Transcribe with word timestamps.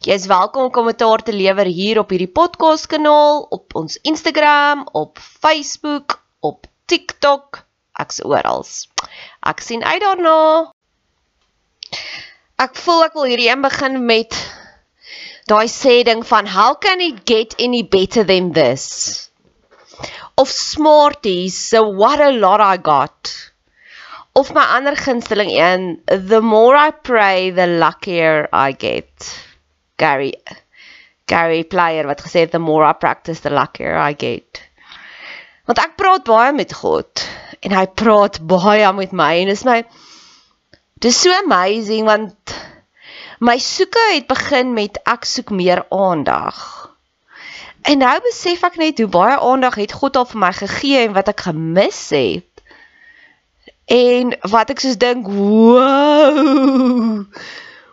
Jy 0.00 0.14
is 0.16 0.30
welkom 0.30 0.62
om 0.64 0.70
kommentaar 0.72 1.20
te 1.20 1.32
lewer 1.36 1.68
hier 1.68 1.98
op 2.00 2.08
hierdie 2.14 2.30
podcast 2.32 2.86
kanaal, 2.88 3.42
op 3.52 3.74
ons 3.76 3.98
Instagram, 4.08 4.86
op 4.96 5.18
Facebook, 5.20 6.14
op 6.40 6.64
TikTok, 6.88 7.58
ek's 8.00 8.22
oral. 8.24 8.64
Ek 9.44 9.60
sien 9.60 9.84
uit 9.84 10.00
daarna. 10.00 10.38
Ek 12.64 12.80
voel 12.80 13.04
ek 13.10 13.18
wil 13.18 13.28
hierdie 13.28 13.50
een 13.50 13.60
begin 13.66 13.98
met 14.08 14.38
daai 15.52 15.68
sê 15.68 15.98
ding 16.08 16.24
van 16.30 16.48
how 16.48 16.72
can 16.80 17.04
it 17.04 17.20
get 17.28 17.58
any 17.60 17.82
better 17.84 18.24
than 18.24 18.54
this? 18.56 19.28
Of 20.40 20.48
Smarties, 20.48 21.60
so 21.60 21.84
what 22.00 22.24
a 22.24 22.32
lot 22.32 22.64
I 22.64 22.80
got. 22.80 23.34
Of 24.32 24.56
my 24.56 24.64
ander 24.78 24.96
gunsteling 24.96 25.52
een, 25.52 25.86
the 26.08 26.40
more 26.40 26.72
I 26.72 26.88
pray, 26.88 27.52
the 27.52 27.68
luckier 27.68 28.48
I 28.48 28.72
get. 28.72 29.49
Gary 30.00 30.32
Gary 31.30 31.64
Player 31.64 32.06
wat 32.08 32.24
gesê 32.24 32.46
het 32.46 32.50
the 32.54 32.58
more 32.58 32.88
I 32.88 32.92
practice 32.92 33.40
the 33.40 33.50
luckier 33.54 33.94
I 33.94 34.14
get. 34.18 34.62
Want 35.68 35.78
ek 35.82 35.96
praat 36.00 36.24
baie 36.26 36.52
met 36.56 36.72
God 36.74 37.22
en 37.60 37.76
hy 37.76 37.86
praat 38.02 38.40
baie 38.50 38.92
met 38.96 39.12
my 39.14 39.32
en 39.44 39.52
is 39.52 39.64
my 39.68 39.84
dis 41.04 41.20
so 41.22 41.30
amazing 41.44 42.08
want 42.08 42.56
my 43.40 43.56
soeke 43.62 44.02
het 44.14 44.26
begin 44.28 44.74
met 44.76 44.98
ek 45.08 45.24
soek 45.28 45.50
meer 45.54 45.84
aandag. 45.94 46.58
En 47.88 48.02
nou 48.02 48.16
besef 48.24 48.64
ek 48.66 48.76
net 48.80 48.98
hoe 49.00 49.08
baie 49.08 49.38
aandag 49.38 49.78
het 49.80 49.94
God 49.96 50.18
al 50.20 50.28
vir 50.28 50.40
my 50.42 50.52
gegee 50.56 51.06
en 51.06 51.14
wat 51.16 51.30
ek 51.32 51.46
gemis 51.48 52.02
het. 52.12 52.46
En 53.90 54.34
wat 54.52 54.70
ek 54.74 54.82
soos 54.82 54.98
dink, 55.00 55.24
wow 55.30 57.24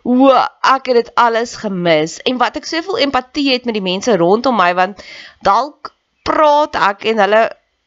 hoe 0.08 0.32
ek 0.64 0.88
het 0.88 0.96
dit 1.02 1.12
alles 1.20 1.58
gemis 1.60 2.16
en 2.30 2.38
wat 2.40 2.56
ek 2.56 2.68
soveel 2.70 3.02
empatie 3.04 3.50
het 3.52 3.66
met 3.68 3.76
die 3.76 3.84
mense 3.84 4.14
rondom 4.16 4.56
my 4.56 4.70
want 4.78 5.02
dalk 5.44 5.92
praat 6.28 6.78
ek 6.80 7.04
en 7.12 7.20
hulle 7.26 7.42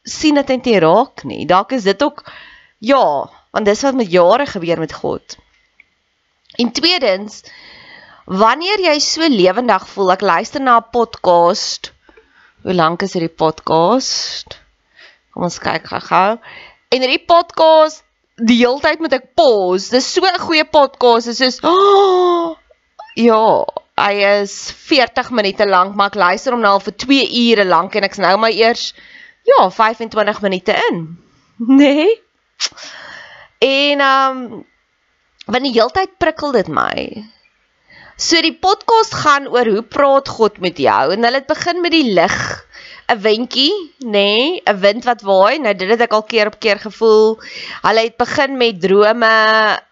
sien 0.04 0.36
dit 0.36 0.53
net 0.53 0.66
nie 0.69 0.80
raak 0.84 1.25
nie. 1.28 1.47
Dalk 1.48 1.72
is 1.76 1.86
dit 1.88 2.03
ook 2.04 2.20
ja, 2.84 3.04
want 3.53 3.69
dis 3.69 3.84
wat 3.86 3.97
met 3.97 4.12
jare 4.12 4.47
gebeur 4.48 4.80
met 4.80 4.92
God. 4.92 5.36
En 6.60 6.72
tweedens, 6.76 7.41
wanneer 8.25 8.84
jy 8.84 8.98
so 9.04 9.28
lewendig 9.28 9.86
voel, 9.88 10.12
ek 10.16 10.25
luister 10.25 10.60
na 10.60 10.76
'n 10.80 10.91
podcast. 10.92 11.92
Hoe 12.64 12.75
lank 12.75 13.03
is 13.03 13.16
hierdie 13.16 13.32
podcast? 13.32 14.60
Kom 15.32 15.48
ons 15.48 15.59
kyk 15.59 15.88
gou-gou. 15.88 16.36
En 16.91 17.00
hierdie 17.00 17.25
podcast 17.25 18.04
die 18.46 18.58
hele 18.62 18.80
tyd 18.82 19.00
moet 19.02 19.14
ek 19.16 19.30
pause. 19.38 19.90
Dis 19.94 20.08
so 20.14 20.24
'n 20.26 20.40
goeie 20.40 20.64
podcast. 20.64 21.26
Dit 21.30 21.40
is 21.40 21.60
oh, 21.62 22.56
ja, 23.14 23.64
hy 24.00 24.14
is 24.40 24.72
40 24.72 25.30
minute 25.30 25.66
lank, 25.66 25.94
maar 25.94 26.12
ek 26.12 26.20
luister 26.20 26.52
hom 26.52 26.62
nou 26.64 26.72
al 26.78 26.84
vir 26.84 26.96
2 26.96 27.28
ure 27.44 27.64
lank 27.64 27.94
en 27.94 28.06
ek's 28.08 28.22
nou 28.22 28.36
maar 28.38 28.54
eers 28.54 28.94
ja, 29.48 29.70
25 29.70 30.40
minute 30.42 30.76
in. 30.90 31.04
Nee. 31.80 32.08
En 33.60 34.00
ehm 34.00 34.36
um, 34.36 34.64
want 35.46 35.66
die 35.66 35.74
hele 35.74 35.92
tyd 35.92 36.16
prikkel 36.18 36.52
dit 36.52 36.68
my. 36.72 37.24
So 38.16 38.40
die 38.44 38.54
podcast 38.56 39.14
gaan 39.24 39.48
oor 39.48 39.68
hoe 39.68 39.82
praat 39.82 40.28
God 40.28 40.60
met 40.60 40.78
jou 40.78 41.12
en 41.12 41.24
hulle 41.24 41.40
het 41.40 41.48
begin 41.48 41.80
met 41.80 41.92
die 41.92 42.12
lig 42.16 42.36
'n 43.10 43.19
windjie, 43.19 43.72
nê, 43.98 44.10
nee, 44.10 44.62
'n 44.71 44.81
wind 44.81 45.04
wat 45.04 45.22
waai. 45.26 45.59
Nou 45.59 45.75
dit 45.75 45.88
het 45.91 46.00
ek 46.06 46.12
al 46.12 46.22
keer 46.22 46.47
op 46.47 46.59
keer 46.62 46.78
gevoel. 46.78 47.38
Hulle 47.82 48.03
het 48.06 48.16
begin 48.16 48.56
met 48.56 48.81
drome 48.81 49.34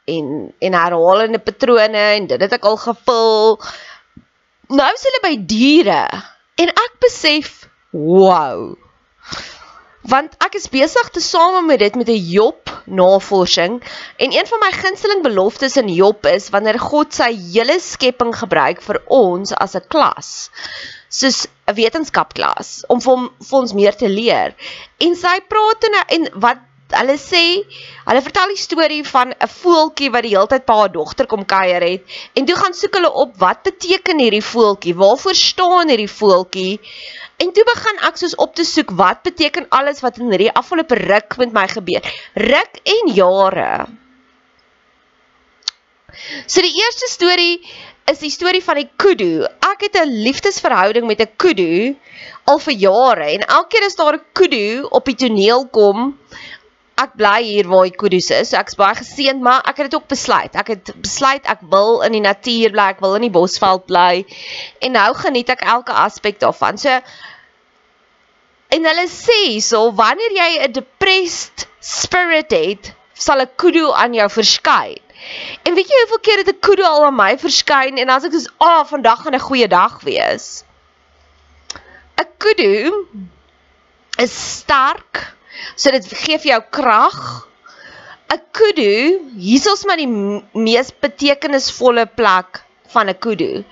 en 0.04 0.26
en 0.58 0.72
herhalende 0.72 1.38
patrone 1.38 2.04
en 2.18 2.26
dit 2.26 2.40
het 2.40 2.52
ek 2.52 2.64
al 2.64 2.76
gevoel. 2.76 3.58
Nou 4.68 4.90
is 4.94 5.06
hulle 5.08 5.22
by 5.22 5.34
diere 5.46 6.04
en 6.62 6.68
ek 6.68 6.94
besef, 7.00 7.68
wow. 7.90 8.76
Want 10.08 10.36
ek 10.44 10.54
is 10.54 10.70
besig 10.72 11.10
te 11.10 11.20
same 11.20 11.66
met 11.66 11.78
dit 11.78 11.94
met 11.94 12.08
'n 12.08 12.24
Job 12.30 12.70
navorsing 12.86 13.82
en 14.16 14.32
een 14.32 14.46
van 14.46 14.58
my 14.62 14.72
gunsteling 14.72 15.22
beloftes 15.22 15.76
in 15.76 15.88
Job 15.88 16.26
is 16.26 16.48
wanneer 16.48 16.78
God 16.78 17.12
sy 17.14 17.34
hele 17.34 17.80
skepping 17.80 18.32
gebruik 18.36 18.82
vir 18.82 19.02
ons 19.06 19.52
as 19.52 19.74
'n 19.74 19.88
klas 19.88 20.30
soos 21.08 21.46
'n 21.66 21.74
wetenskapklas 21.74 22.84
om 22.88 23.00
vir, 23.00 23.28
vir 23.50 23.58
ons 23.58 23.74
meer 23.74 23.96
te 23.96 24.08
leer. 24.08 24.54
En 25.00 25.14
sy 25.16 25.40
praat 25.48 25.84
en 25.88 26.00
en 26.16 26.28
wat 26.40 26.64
hulle 26.96 27.18
sê, 27.20 27.42
hulle 28.08 28.22
vertel 28.24 28.54
die 28.54 28.60
storie 28.60 29.02
van 29.04 29.32
'n 29.32 29.48
voeltjie 29.48 30.10
wat 30.10 30.22
die 30.24 30.34
hele 30.36 30.48
tyd 30.48 30.64
pa 30.64 30.78
haar 30.78 30.92
dogter 30.92 31.26
kom 31.26 31.44
kuier 31.44 31.82
het 31.84 32.04
en 32.34 32.46
toe 32.46 32.56
gaan 32.56 32.74
soek 32.74 32.94
hulle 32.94 33.12
op 33.12 33.36
wat 33.38 33.62
beteken 33.62 34.18
hierdie 34.18 34.44
voeltjie? 34.44 34.94
Waarvoor 34.94 35.34
staan 35.34 35.88
hierdie 35.88 36.08
voeltjie? 36.08 36.80
En 37.38 37.52
toe 37.52 37.64
begin 37.64 38.00
ek 38.08 38.16
soos 38.16 38.34
op 38.34 38.54
te 38.54 38.64
soek 38.64 38.90
wat 38.98 39.22
beteken 39.22 39.68
alles 39.68 40.00
wat 40.00 40.18
in 40.18 40.30
hierdie 40.32 40.52
afgelope 40.52 40.94
ruk 40.94 41.36
met 41.38 41.52
my 41.52 41.68
gebeur. 41.68 42.02
Ruk 42.34 42.80
en 42.82 43.12
jare. 43.14 43.86
So 46.46 46.64
die 46.64 46.74
eerste 46.82 47.06
storie 47.12 47.60
is 48.10 48.22
die 48.22 48.32
storie 48.32 48.62
van 48.64 48.80
die 48.80 48.88
kudu. 48.96 49.44
Ek 49.44 49.84
het 49.86 49.96
'n 50.00 50.22
liefdesverhouding 50.24 51.06
met 51.06 51.20
'n 51.20 51.32
kudu 51.36 51.96
al 52.46 52.58
vir 52.58 52.74
jare 52.74 53.26
en 53.34 53.44
elke 53.46 53.68
keer 53.68 53.86
as 53.86 53.96
daar 53.96 54.14
'n 54.14 54.24
kudu 54.32 54.88
op 54.90 55.04
die 55.04 55.14
toneel 55.14 55.68
kom, 55.68 56.18
ek 56.98 57.14
bly 57.14 57.42
hier 57.42 57.68
waar 57.70 57.86
die 57.86 57.96
kudus 57.96 58.30
is. 58.34 58.50
So 58.50 58.58
ek's 58.58 58.78
baie 58.78 58.96
geseënd, 58.98 59.40
maar 59.40 59.62
ek 59.70 59.76
het 59.76 59.90
dit 59.90 59.98
ook 60.00 60.08
besluit. 60.10 60.54
Ek 60.54 60.72
het 60.74 60.92
besluit 61.02 61.46
ek 61.46 61.62
wil 61.70 62.02
in 62.06 62.12
die 62.12 62.24
natuur 62.24 62.74
bly, 62.74 62.86
ek 62.94 63.00
wil 63.04 63.14
in 63.18 63.28
die 63.28 63.34
bosveld 63.34 63.86
bly. 63.86 64.24
En 64.80 64.96
nou 64.98 65.14
geniet 65.14 65.50
ek 65.54 65.62
elke 65.62 65.92
aspek 65.92 66.40
daarvan. 66.40 66.78
So 66.78 67.00
en 68.68 68.84
hulle 68.84 69.06
sê 69.08 69.60
so 69.64 69.92
wanneer 69.92 70.34
jy 70.40 70.50
'n 70.66 70.72
depressed 70.72 71.68
spirit 71.80 72.50
het, 72.50 72.92
sal 73.14 73.40
'n 73.40 73.50
kudu 73.56 73.92
aan 73.92 74.14
jou 74.14 74.28
verskyn. 74.28 74.98
En 75.62 75.74
weet 75.74 75.88
jy 75.90 76.00
hoeveel 76.02 76.24
keer 76.26 76.42
het 76.42 76.52
'n 76.54 76.60
kudu 76.60 76.82
al 76.82 77.04
aan 77.04 77.16
my 77.16 77.32
verskyn 77.38 77.98
en 77.98 78.08
as 78.08 78.24
ek 78.24 78.32
sê, 78.32 78.46
"Ag, 78.58 78.80
oh, 78.80 78.86
vandag 78.86 79.22
gaan 79.22 79.34
'n 79.34 79.46
goeie 79.48 79.68
dag 79.68 80.00
wees." 80.02 80.64
'n 82.18 82.26
Kudu 82.38 83.06
is 84.18 84.32
sterk, 84.58 85.34
so 85.76 85.90
dit 85.90 86.06
gee 86.06 86.38
vir 86.38 86.50
jou 86.52 86.62
krag. 86.70 87.48
'n 88.30 88.40
Kudu, 88.52 89.20
hier 89.36 89.72
is 89.72 89.84
maar 89.84 89.96
die 89.96 90.42
mees 90.54 90.90
betekenisvolle 91.00 92.06
plek 92.06 92.62
van 92.92 93.08
'n 93.08 93.18
kudu. 93.18 93.64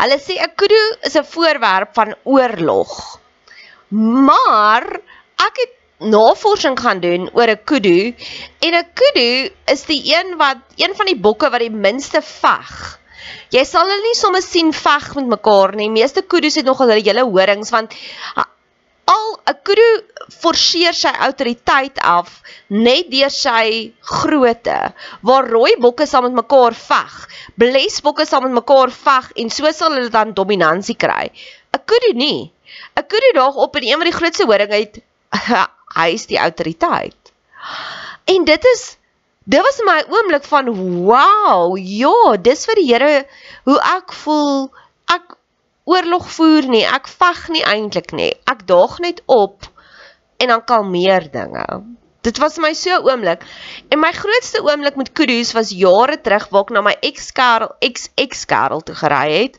Hulle 0.00 0.18
sê 0.26 0.34
'n 0.38 0.54
kudu 0.56 0.82
is 1.08 1.16
'n 1.16 1.24
voorwerp 1.34 1.94
van 1.94 2.14
oorlog. 2.24 3.20
Maar 4.28 4.84
ek 5.46 5.54
het 5.62 5.74
navorsing 6.10 6.78
gaan 6.80 7.00
doen 7.00 7.28
oor 7.32 7.50
'n 7.50 7.64
kudu 7.64 8.14
en 8.60 8.74
'n 8.74 8.88
kudu 8.94 9.50
is 9.66 9.82
die 9.86 10.02
een 10.14 10.36
wat 10.36 10.58
een 10.76 10.94
van 10.94 11.06
die 11.06 11.20
bokke 11.20 11.50
wat 11.50 11.60
die 11.60 11.70
minste 11.70 12.22
veg. 12.22 12.98
Jy 13.50 13.64
sal 13.64 13.84
hulle 13.86 14.02
nie 14.02 14.16
sommer 14.16 14.42
sien 14.42 14.72
veg 14.72 15.14
met 15.14 15.26
mekaar 15.26 15.74
nie. 15.74 15.90
Meeste 15.90 16.22
kudus 16.22 16.54
het 16.54 16.64
nogal 16.64 16.88
hulle 16.88 17.04
hele 17.04 17.24
horings 17.24 17.70
want 17.70 17.94
al 19.04 19.26
'n 19.50 19.58
kudu 19.62 19.88
forceer 20.40 20.94
sy 20.94 21.12
autoriteit 21.26 21.98
af 21.98 22.42
net 22.68 23.10
deur 23.10 23.30
sy 23.30 23.92
grootte. 24.00 24.94
Waar 25.22 25.48
rooi 25.48 25.76
bokke 25.78 26.06
saam 26.06 26.24
met 26.24 26.32
mekaar 26.32 26.74
veg, 26.74 27.28
blesbokke 27.56 28.26
saam 28.26 28.42
met 28.42 28.58
mekaar 28.60 28.90
veg 28.90 29.30
en 29.36 29.50
so 29.50 29.72
sal 29.72 29.92
hulle 29.92 30.10
dan 30.10 30.34
dominansie 30.34 30.96
kry. 30.96 31.30
'n 31.74 31.84
Kudu 31.84 32.12
nie. 32.14 32.52
'n 32.96 33.06
Kudu 33.06 33.32
daag 33.34 33.54
op 33.54 33.76
en 33.76 33.82
een 33.82 34.00
van 34.00 34.08
die 34.10 34.18
grootste 34.20 34.44
horing 34.44 34.72
uit 34.72 35.00
hy 35.96 36.08
is 36.16 36.26
die 36.30 36.40
autoriteit. 36.40 37.32
En 38.24 38.44
dit 38.48 38.68
is 38.74 38.82
dit 39.44 39.62
was 39.66 39.80
my 39.86 39.98
oomblik 40.06 40.44
van 40.46 40.68
wow, 41.04 41.74
ja, 41.76 42.36
dis 42.38 42.66
vir 42.68 42.78
die 42.78 42.88
Here 42.92 43.24
hoe 43.66 43.78
ek 43.96 44.14
voel. 44.14 44.68
Ek 45.10 45.34
oorlog 45.90 46.28
voer 46.30 46.68
nie, 46.70 46.84
ek 46.86 47.10
veg 47.10 47.48
nie 47.56 47.64
eintlik 47.66 48.14
nie. 48.14 48.30
Ek 48.46 48.62
daag 48.68 49.00
net 49.02 49.22
op 49.26 49.66
en 50.38 50.54
dan 50.54 50.62
kalmeer 50.66 51.26
dinge. 51.32 51.66
Dit 52.22 52.38
was 52.38 52.60
my 52.62 52.70
so 52.78 53.00
oomblik. 53.02 53.42
En 53.90 53.98
my 53.98 54.12
grootste 54.14 54.62
oomblik 54.62 54.94
met 54.96 55.10
Kudus 55.12 55.50
was 55.58 55.74
jare 55.74 56.20
terug 56.22 56.46
waar 56.54 56.68
ek 56.68 56.70
na 56.74 56.84
my 56.86 56.94
ex-kerel, 57.02 57.74
ex-ex-kerel 57.82 58.86
toe 58.86 58.94
gery 58.94 59.26
het 59.34 59.58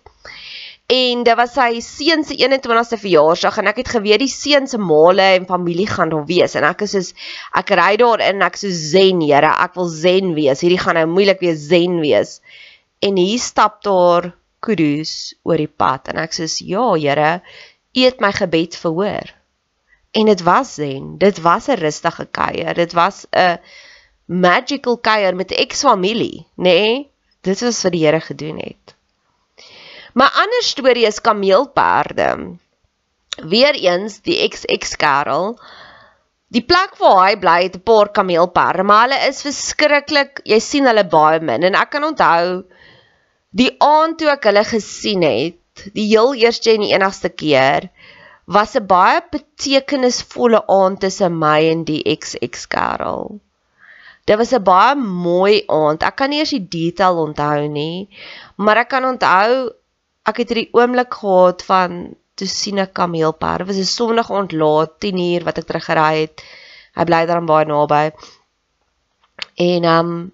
en 0.91 1.23
dit 1.23 1.37
was 1.39 1.53
sy 1.55 1.79
seun 1.79 2.25
se 2.27 2.35
21ste 2.35 2.97
verjaarsdag 2.99 3.59
en 3.61 3.69
ek 3.71 3.79
het 3.81 3.91
geweet 3.95 4.19
die 4.19 4.31
seun 4.31 4.67
se 4.67 4.77
maale 4.81 5.25
en 5.37 5.47
familie 5.47 5.87
gaan 5.87 6.11
daar 6.11 6.25
wees 6.27 6.55
en 6.59 6.67
ek 6.67 6.83
is 6.83 6.95
soos 6.95 7.11
ek 7.59 7.71
ry 7.79 7.93
daar 8.01 8.23
in 8.25 8.43
ek 8.43 8.59
so 8.59 8.71
zen 8.71 9.21
Here 9.23 9.53
ek 9.63 9.77
wil 9.79 9.87
zen 9.87 10.33
wees. 10.35 10.61
Hierdie 10.61 10.81
gaan 10.81 10.99
nou 10.99 11.05
moeilik 11.07 11.39
wees 11.39 11.67
zen 11.69 12.01
wees. 12.03 12.41
En 12.99 13.15
hier 13.17 13.39
stap 13.39 13.79
daar 13.87 14.33
kudus 14.63 15.35
oor 15.43 15.57
die 15.57 15.71
pad 15.71 16.11
en 16.11 16.19
ek 16.23 16.35
sê 16.35 16.49
ja 16.67 16.89
Here 16.97 17.31
u 17.95 18.03
het 18.03 18.19
my 18.19 18.33
gebed 18.35 18.75
verhoor. 18.75 19.31
En 20.13 20.29
dit 20.29 20.41
was 20.45 20.75
zen. 20.75 21.17
Dit 21.17 21.39
was 21.41 21.69
'n 21.69 21.79
rustige 21.79 22.25
kuier. 22.25 22.73
Dit 22.73 22.93
was 22.93 23.25
'n 23.31 23.57
magical 24.25 24.97
kuier 24.97 25.35
met 25.35 25.51
'n 25.51 25.61
ex-familie 25.63 26.45
nê? 26.57 26.63
Nee? 26.63 27.13
dit 27.43 27.59
was 27.59 27.81
wat 27.83 27.91
die 27.91 28.05
Here 28.05 28.19
gedoen 28.19 28.57
het 28.57 28.95
My 30.13 30.27
ander 30.29 30.61
storie 30.61 31.07
is 31.09 31.17
kameelperde. 31.25 32.27
Weereens 33.49 34.19
die 34.21 34.35
XX 34.45 34.93
Karel. 35.01 35.55
Die 36.53 36.61
plek 36.61 36.99
waar 36.99 37.31
hy 37.31 37.39
bly 37.41 37.55
het 37.63 37.79
'n 37.79 37.85
paar 37.89 38.11
kameelperde, 38.13 38.85
maar 38.85 39.07
hulle 39.07 39.19
is 39.29 39.41
verskriklik. 39.41 40.43
Jy 40.45 40.59
sien 40.61 40.85
hulle 40.85 41.05
baie 41.15 41.41
min 41.41 41.65
en 41.65 41.79
ek 41.81 41.89
kan 41.97 42.05
onthou 42.11 42.61
die 43.49 43.71
aand 43.81 44.19
toe 44.19 44.29
ek 44.35 44.45
hulle 44.51 44.63
gesien 44.75 45.25
het, 45.25 45.89
die 45.97 46.07
heel 46.13 46.37
eerste 46.45 46.75
en 46.75 46.85
die 46.85 46.93
enigste 46.93 47.29
keer, 47.29 47.89
was 48.45 48.77
'n 48.77 48.85
baie 48.85 49.19
betekenisvolle 49.31 50.61
aand 50.67 50.99
tussen 50.99 51.39
my 51.39 51.59
en 51.73 51.85
die 51.89 52.03
XX 52.05 52.67
Karel. 52.67 53.39
Dit 54.25 54.37
was 54.37 54.53
'n 54.53 54.63
baie 54.63 54.95
mooi 54.95 55.63
aand. 55.67 56.03
Ek 56.03 56.15
kan 56.15 56.29
nie 56.29 56.39
eers 56.45 56.53
die 56.53 56.67
detail 56.69 57.17
onthou 57.17 57.67
nie, 57.67 58.09
maar 58.57 58.77
ek 58.77 58.89
kan 58.89 59.05
onthou 59.05 59.73
ek 60.29 60.37
het 60.41 60.51
hierdie 60.53 60.69
oomblik 60.71 61.13
gehad 61.19 61.63
van 61.67 62.13
toe 62.39 62.47
sien 62.49 62.79
ek 62.81 62.93
kameelperd. 62.97 63.63
Dit 63.63 63.67
was 63.67 63.81
'n 63.81 63.95
sonnig 63.95 64.29
ontlaat 64.29 64.99
10uur 64.99 65.43
wat 65.43 65.57
ek 65.57 65.67
teruggery 65.67 66.21
het. 66.21 66.43
Hy 66.95 67.03
bly 67.09 67.25
daar 67.25 67.43
baie 67.43 67.65
naby. 67.65 68.11
En 69.57 69.83
um 69.83 70.31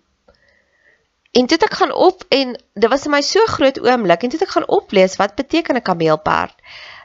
en 1.32 1.46
dit 1.46 1.64
ek 1.64 1.74
gaan 1.74 1.92
op 1.94 2.24
en 2.30 2.56
dit 2.74 2.90
was 2.90 3.04
vir 3.06 3.12
my 3.12 3.22
so 3.22 3.46
groot 3.46 3.80
oomblik 3.80 4.24
en 4.24 4.30
dit 4.30 4.42
ek 4.42 4.56
gaan 4.56 4.68
oplees 4.68 5.16
wat 5.16 5.36
beteken 5.36 5.76
'n 5.76 5.82
kameelperd. 5.82 6.56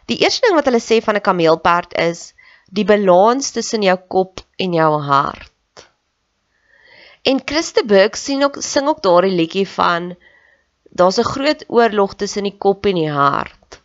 Die 0.07 0.19
eerste 0.23 0.47
ding 0.47 0.57
wat 0.57 0.65
hulle 0.65 0.81
sê 0.81 1.03
van 1.03 1.17
'n 1.17 1.29
kameelperd 1.29 1.95
is 1.99 2.35
die 2.71 2.85
balans 2.85 3.51
tussen 3.51 3.83
jou 3.83 3.97
kop 4.09 4.41
en 4.57 4.73
jou 4.73 5.01
hart. 5.01 5.53
En 7.23 7.41
Christe 7.45 7.85
Burke 7.85 8.19
sien 8.19 8.45
ook 8.45 8.57
sing 8.61 8.89
ook 8.89 9.03
daardie 9.03 9.33
liedjie 9.33 9.69
van 9.69 10.17
daar's 10.95 11.19
'n 11.19 11.31
groot 11.35 11.65
oorlog 11.69 12.15
tussen 12.15 12.43
die 12.43 12.59
kop 12.59 12.87
en 12.87 12.95
die 12.95 13.11
hart. 13.11 13.81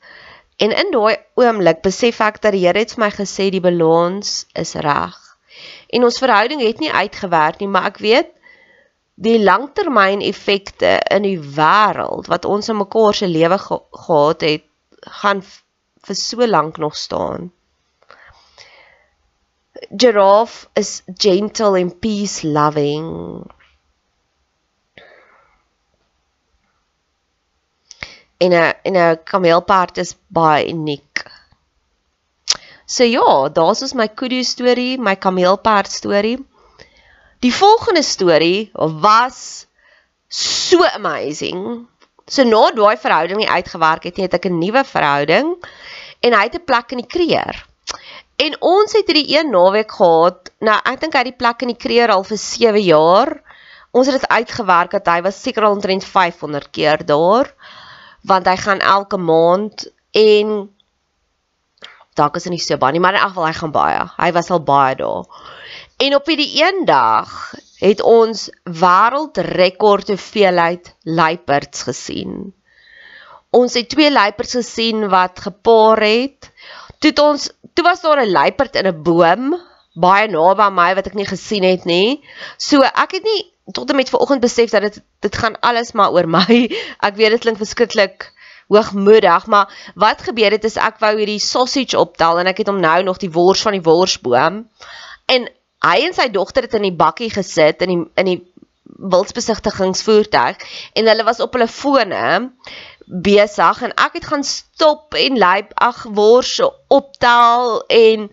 En 0.57 0.71
in 0.71 0.91
daai 0.91 1.17
oomblik 1.33 1.81
besef 1.81 2.19
ek 2.19 2.41
dat 2.41 2.51
die 2.51 2.65
Here 2.65 2.79
het 2.79 2.93
vir 2.93 3.03
my 3.05 3.11
gesê 3.15 3.49
die 3.49 3.63
balans 3.63 4.45
is 4.53 4.73
reg. 4.75 5.17
En 5.89 6.03
ons 6.03 6.19
verhouding 6.21 6.61
het 6.61 6.79
nie 6.79 6.91
uitgewerk 6.91 7.59
nie, 7.59 7.67
maar 7.67 7.89
ek 7.91 7.97
weet 8.03 8.29
die 9.19 9.39
langtermyn 9.43 10.21
effekte 10.21 10.99
in 11.11 11.25
die 11.27 11.39
wêreld 11.39 12.27
wat 12.31 12.45
ons 12.45 12.69
in 12.69 12.77
mekaar 12.79 13.15
se 13.15 13.27
lewe 13.27 13.57
ge 13.57 13.79
gehad 13.91 14.41
het, 14.41 14.65
gaan 15.21 15.41
vir 16.07 16.15
so 16.15 16.47
lank 16.47 16.77
nog 16.77 16.95
staan. 16.95 17.51
Giraffe 19.97 20.67
is 20.75 21.01
gentle 21.17 21.79
and 21.81 21.99
peace 21.99 22.43
loving. 22.43 23.49
En 28.39 28.53
'n 28.53 28.73
en 28.83 28.95
'n 28.97 29.23
kameelperd 29.23 29.97
is 29.97 30.15
baie 30.27 30.67
uniek. 30.67 31.25
So 32.85 33.03
ja, 33.03 33.49
daar's 33.49 33.81
ons 33.81 33.93
my 33.93 34.07
kudu 34.07 34.43
storie, 34.43 34.97
my 34.97 35.15
kameelperd 35.15 35.91
storie. 35.91 36.39
Die 37.39 37.53
volgende 37.53 38.01
storie 38.01 38.71
was 38.73 39.67
so 40.27 40.83
amazing. 40.83 41.87
So 42.25 42.43
na 42.43 42.71
daai 42.71 42.97
verhouding 42.97 43.37
nie 43.37 43.49
uitgewerk 43.49 44.03
het 44.03 44.17
nie, 44.17 44.25
het 44.25 44.33
ek 44.33 44.45
'n 44.45 44.59
nuwe 44.59 44.83
verhouding 44.83 45.55
en 46.21 46.33
hy 46.33 46.43
het 46.43 46.55
'n 46.55 46.65
plek 46.65 46.91
in 46.91 47.01
die 47.03 47.11
kreer. 47.15 47.65
En 48.35 48.55
ons 48.61 48.93
het 48.93 49.07
hierdie 49.07 49.37
een 49.37 49.49
naweek 49.51 49.91
gehad. 49.91 50.49
Nou, 50.59 50.79
ek 50.85 50.99
dink 50.99 51.13
hy 51.13 51.19
het 51.19 51.31
die 51.31 51.41
plek 51.43 51.61
in 51.61 51.67
die 51.67 51.83
kreer 51.85 52.09
al 52.09 52.23
vir 52.23 52.37
7 52.37 52.81
jaar. 52.81 53.41
Ons 53.91 54.07
het 54.07 54.21
dit 54.21 54.29
uitgewerk 54.29 54.91
dat 54.91 55.07
hy 55.07 55.21
was 55.21 55.41
seker 55.41 55.63
al 55.63 55.75
omtrent 55.75 56.05
500 56.05 56.69
keer 56.71 57.05
daar 57.05 57.53
want 58.21 58.47
hy 58.47 58.55
gaan 58.59 58.79
elke 58.79 59.17
maand 59.17 59.87
en 60.11 60.69
dalk 62.19 62.35
is 62.35 62.47
hy 62.47 62.53
nie 62.55 62.63
so 62.63 62.77
baie 62.77 62.95
nie, 62.95 63.01
maar 63.03 63.15
in 63.15 63.21
elk 63.21 63.33
geval 63.33 63.47
hy 63.47 63.55
gaan 63.59 63.75
baie. 63.75 64.03
Hy 64.17 64.29
was 64.35 64.51
al 64.51 64.63
baie 64.63 64.95
daar. 64.99 65.25
En 65.99 66.15
op 66.15 66.27
hierdie 66.27 66.63
een 66.63 66.85
dag 66.85 67.53
het 67.79 68.01
ons 68.03 68.49
wêreldrekord 68.63 70.11
hoeveelheid 70.11 70.93
luiperds 71.03 71.85
gesien. 71.87 72.51
Ons 73.55 73.73
het 73.79 73.89
twee 73.89 74.11
luiperds 74.11 74.57
gesien 74.59 75.07
wat 75.09 75.39
gepaar 75.39 76.03
het. 76.03 76.51
Toe 76.99 77.13
ons 77.23 77.49
toe 77.73 77.85
was 77.85 78.01
daar 78.01 78.21
'n 78.25 78.31
luiperd 78.31 78.75
in 78.75 78.87
'n 78.87 79.03
boom 79.03 79.55
baie 79.99 80.27
naby 80.27 80.61
aan 80.61 80.75
my 80.75 80.91
wat 80.95 81.07
ek 81.07 81.17
nie 81.17 81.27
gesien 81.27 81.63
het 81.63 81.85
nie. 81.85 82.21
So 82.57 82.81
ek 82.81 83.17
het 83.17 83.23
nie 83.23 83.41
tot 83.71 83.89
en 83.89 83.95
met 83.95 84.09
vanoggend 84.09 84.41
besef 84.41 84.69
dat 84.69 84.81
dit 84.81 85.01
dit 85.19 85.37
gaan 85.37 85.59
alles 85.59 85.91
maar 85.91 86.11
oor 86.11 86.27
my. 86.27 86.57
Ek 87.07 87.15
weet 87.15 87.35
dit 87.37 87.45
klink 87.45 87.57
verskriklik 87.57 88.31
hoogmoedig, 88.69 89.45
maar 89.45 89.91
wat 89.95 90.21
gebeur 90.21 90.53
het 90.53 90.63
is 90.63 90.77
ek 90.77 90.99
wou 91.01 91.15
hierdie 91.17 91.41
sausage 91.41 91.97
optel 91.97 92.39
en 92.39 92.49
ek 92.51 92.61
het 92.61 92.69
hom 92.69 92.79
nou 92.79 92.99
nog 93.03 93.17
die 93.17 93.31
wors 93.33 93.63
van 93.65 93.73
die 93.73 93.85
worsboom. 93.85 94.61
En 95.25 95.47
hy 95.85 95.97
en 96.05 96.13
sy 96.13 96.27
dogter 96.29 96.67
het 96.67 96.77
in 96.77 96.85
die 96.89 96.95
bakkie 96.95 97.31
gesit 97.33 97.81
in 97.85 97.93
die 97.93 98.01
in 98.21 98.29
die 98.29 98.39
wildsbesigtigingsvoertuig 98.99 100.63
en 100.93 101.07
hulle 101.07 101.23
was 101.23 101.39
op 101.39 101.53
hulle 101.55 101.69
fone 101.71 102.49
besig 103.09 103.81
en 103.85 103.93
ek 103.95 104.19
het 104.19 104.27
gaan 104.31 104.43
stop 104.45 105.15
en 105.17 105.39
lyp 105.39 105.71
ag 105.81 106.03
wors 106.17 106.59
optel 106.93 107.79
en 107.87 108.27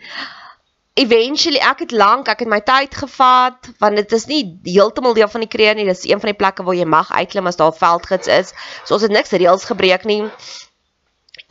eventually 0.96 1.60
ek 1.60 1.84
het 1.84 1.92
lank 1.92 2.28
ek 2.32 2.44
het 2.44 2.48
my 2.48 2.60
tyd 2.64 2.94
gevat 2.96 3.68
want 3.82 4.00
dit 4.00 4.12
is 4.16 4.26
nie 4.30 4.42
heeltemal 4.64 5.16
deel 5.16 5.28
van 5.28 5.44
die 5.44 5.50
kreer 5.52 5.76
nie 5.76 5.84
dis 5.88 6.06
een 6.08 6.22
van 6.22 6.32
die 6.32 6.38
plekke 6.38 6.64
waar 6.64 6.78
jy 6.78 6.86
mag 6.88 7.12
uitklim 7.12 7.46
as 7.46 7.60
daar 7.60 7.74
veldgids 7.76 8.30
is. 8.32 8.54
So 8.84 8.96
ons 8.96 9.04
het 9.04 9.12
niks 9.12 9.34
reëls 9.36 9.68
gebreek 9.68 10.08
nie. 10.08 10.22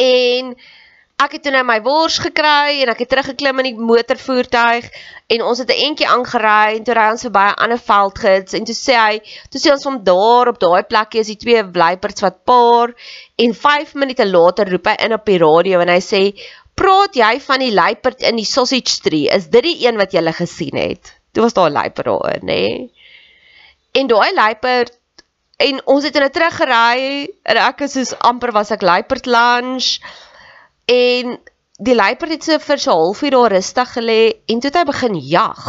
En 0.02 0.56
Ek 1.16 1.32
het 1.38 1.46
toe 1.46 1.52
nou 1.56 1.62
my 1.64 1.78
wors 1.80 2.18
gekry 2.20 2.82
en 2.84 2.90
ek 2.92 3.06
het 3.06 3.10
teruggeklim 3.14 3.62
in 3.62 3.68
die 3.70 3.86
motorvoertuig 3.90 4.90
en 5.32 5.44
ons 5.48 5.62
het 5.64 5.70
'n 5.72 5.84
entjie 5.88 6.10
aangery 6.12 6.76
en 6.76 6.84
toe 6.84 6.96
ry 6.98 7.06
ons 7.12 7.24
verby 7.24 7.44
'n 7.52 7.62
ander 7.66 7.80
veldgids 7.80 8.58
en 8.60 8.66
toe 8.68 8.76
sê 8.76 8.96
hy, 9.00 9.22
toe 9.50 9.62
sê 9.62 9.72
ons 9.72 9.88
van 9.88 10.04
daar 10.04 10.52
op 10.52 10.60
daai 10.60 10.84
plekkie 10.84 11.22
is 11.22 11.32
die 11.32 11.40
twee 11.44 11.64
blyperds 11.64 12.26
wat 12.26 12.44
paar 12.44 12.92
en 13.38 13.54
5 13.54 13.94
minute 13.94 14.26
later 14.28 14.70
roep 14.70 14.92
hy 14.92 14.96
in 15.06 15.14
op 15.14 15.26
die 15.26 15.40
radio 15.40 15.80
en 15.80 15.94
hy 15.96 16.02
sê, 16.04 16.22
"Praat 16.76 17.16
jy 17.16 17.40
van 17.40 17.60
die 17.60 17.74
luiperd 17.74 18.22
in 18.22 18.36
die 18.36 18.46
sausage 18.46 19.02
tree? 19.02 19.30
Is 19.30 19.48
dit 19.48 19.64
die 19.64 19.88
een 19.88 19.98
wat 19.98 20.12
jy 20.12 20.32
gesien 20.32 20.78
het?" 20.78 21.14
Toe 21.32 21.44
was 21.44 21.54
daar 21.54 21.70
'n 21.70 21.74
luiperd 21.74 22.06
daar, 22.06 22.40
nê? 22.42 22.46
Nee. 22.46 22.92
En 23.92 24.08
daai 24.08 24.34
luiperd 24.34 24.92
en 25.58 25.82
ons 25.86 26.04
het 26.04 26.16
'n 26.16 26.30
teruggery 26.30 27.30
en 27.44 27.58
ek 27.58 27.82
is 27.82 27.92
soos 27.92 28.20
amper 28.20 28.52
was 28.52 28.72
ek 28.72 28.82
luiperd 28.82 29.26
lunch 29.26 30.00
En 30.86 31.40
die 31.82 31.96
luiperd 31.96 32.32
het 32.32 32.46
so 32.46 32.60
vir 32.62 32.80
so 32.80 32.92
'n 32.92 33.02
halfuur 33.02 33.32
daar 33.32 33.52
rustig 33.52 33.90
gelê 33.94 34.22
en 34.46 34.60
toe 34.60 34.70
het 34.70 34.78
hy 34.78 34.84
begin 34.84 35.16
jag. 35.16 35.64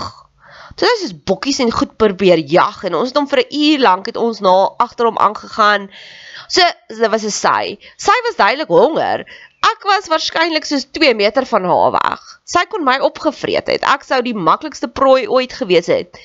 Toe 0.76 0.88
hy 0.88 0.96
soos 1.00 1.14
bokkies 1.24 1.58
en 1.58 1.72
goed 1.72 1.96
probeer 1.96 2.38
jag 2.38 2.84
en 2.84 2.94
ons 2.94 3.08
het 3.08 3.16
hom 3.16 3.28
vir 3.28 3.38
'n 3.38 3.54
uur 3.54 3.78
lank 3.78 4.06
het 4.06 4.16
ons 4.16 4.40
na 4.40 4.76
agter 4.76 5.06
hom 5.06 5.18
aangegaan. 5.18 5.90
So 6.48 6.60
dit 6.88 7.10
was 7.10 7.24
'n 7.24 7.30
sy. 7.30 7.78
Sy 7.96 8.16
was 8.28 8.36
duidelik 8.36 8.68
honger. 8.68 9.24
Ek 9.64 9.82
was 9.88 10.08
waarskynlik 10.08 10.64
soos 10.64 10.86
2 10.92 11.14
meter 11.14 11.46
van 11.46 11.64
haar 11.64 11.92
weg. 11.96 12.22
Sy 12.44 12.64
kon 12.70 12.84
my 12.84 12.98
opgevreet 12.98 13.66
het. 13.66 13.82
Ek 13.82 14.04
sou 14.04 14.20
die 14.22 14.34
maklikste 14.34 14.88
prooi 14.88 15.26
ooit 15.28 15.52
gewees 15.52 15.86
het. 15.86 16.18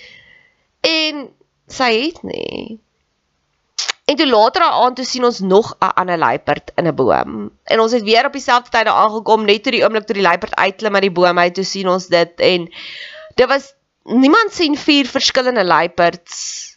En 0.85 1.29
sy 1.71 1.91
het 2.07 2.23
nie. 2.23 2.79
En 4.05 4.17
toe 4.17 4.27
later 4.27 4.61
aan 4.61 4.93
toe 4.93 5.05
sien 5.05 5.23
ons 5.23 5.39
nog 5.39 5.75
'n 5.79 5.93
ander 5.95 6.17
luiperd 6.17 6.71
in 6.75 6.87
'n 6.87 6.95
boom. 6.95 7.51
En 7.63 7.79
ons 7.79 7.91
het 7.91 8.03
weer 8.03 8.25
op 8.25 8.33
dieselfde 8.33 8.69
tyd 8.69 8.85
daar 8.85 9.01
aangekom 9.03 9.45
net 9.45 9.63
toe 9.63 9.71
die 9.71 9.83
oomblik 9.83 10.05
toe 10.05 10.15
die 10.15 10.29
luiperd 10.29 10.55
uitklim 10.55 10.93
uit 10.93 11.01
die 11.01 11.11
boom 11.11 11.39
uit, 11.39 11.53
toe 11.53 11.63
sien 11.63 11.87
ons 11.87 12.07
dit 12.07 12.39
en 12.39 12.73
dit 13.35 13.47
was 13.47 13.73
niemand 14.03 14.53
sien 14.53 14.77
vier 14.77 15.05
verskillende 15.05 15.63
luiperds 15.65 16.70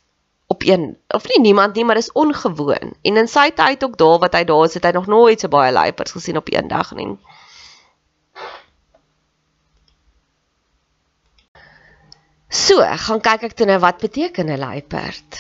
op 0.55 0.65
een 0.67 0.95
of 1.09 1.27
nie 1.29 1.41
niemand 1.51 1.75
nie, 1.75 1.85
maar 1.85 1.99
dis 2.01 2.13
ongewoon. 2.13 2.95
En 3.03 3.23
in 3.23 3.29
sy 3.31 3.51
tyd 3.55 3.85
ook 3.85 3.99
daar 3.99 4.19
wat 4.23 4.37
hy 4.39 4.45
daar 4.49 4.65
is, 4.69 4.75
het 4.79 4.87
hy 4.87 4.95
nog 4.97 5.11
nooit 5.11 5.43
so 5.43 5.51
baie 5.53 5.73
luiperds 5.75 6.15
gesien 6.17 6.39
op 6.41 6.53
een 6.53 6.71
dag 6.71 6.95
nie. 6.95 7.15
So, 12.55 12.79
gaan 12.79 13.21
kyk 13.21 13.49
ek 13.51 13.55
toe 13.59 13.67
nou 13.67 13.81
wat 13.83 13.99
beteken 13.99 14.51
'n 14.51 14.59
luiperd. 14.63 15.39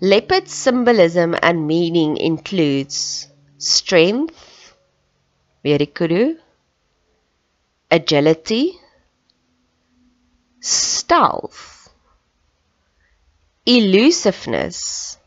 Leopard's 0.00 0.54
symbolism 0.56 1.34
and 1.34 1.66
meaning 1.68 2.16
includes 2.16 3.28
strength, 3.58 4.32
verikuru, 5.62 6.40
agility, 7.90 8.72
stealth, 10.60 11.79
elusiveness, 13.66 15.18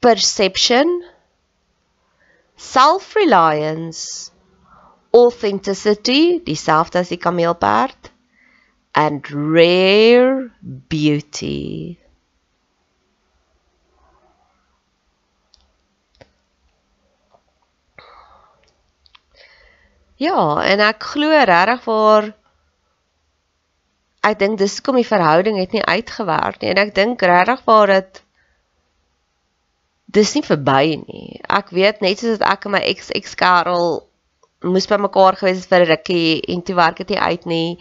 perception, 0.00 1.02
self-reliance, 2.56 4.32
authenticity, 5.12 6.40
dieselfde 6.44 7.00
as 7.00 7.08
die 7.08 7.18
kameelperd, 7.20 8.12
and 8.94 9.26
rare 9.30 10.50
beauty. 10.62 11.98
Ja, 20.20 20.60
en 20.68 20.82
ek 20.84 21.00
glo 21.14 21.32
regtig 21.32 21.80
vir 21.86 22.34
ek 24.26 24.38
dink 24.40 24.58
dis 24.60 24.80
kom 24.84 24.98
die 25.00 25.06
verhouding 25.06 25.56
het 25.60 25.72
nie 25.72 25.84
uitgewerk 25.84 26.60
nie 26.60 26.72
en 26.72 26.82
ek 26.82 26.94
dink 26.96 27.22
regtig 27.22 27.62
vir 27.68 27.94
dit 27.94 28.22
dis 30.10 30.34
nie 30.34 30.42
verby 30.42 30.84
nie. 31.00 31.40
Ek 31.48 31.70
weet 31.74 32.00
net 32.04 32.20
soos 32.20 32.42
ek 32.42 32.66
en 32.66 32.74
my 32.74 32.80
ex 32.90 33.12
ex 33.14 33.36
Karel 33.38 34.00
moes 34.66 34.88
by 34.90 34.98
mekaar 35.00 35.38
gewees 35.38 35.62
het 35.62 35.70
vir 35.70 35.84
'n 35.84 35.90
rukkie 35.90 36.42
en 36.52 36.62
toe 36.62 36.76
werk 36.76 36.96
dit 37.02 37.12
nie 37.14 37.20
uit 37.20 37.44
nie. 37.46 37.78